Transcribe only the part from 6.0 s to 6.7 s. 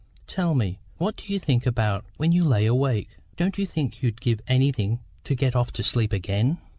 again?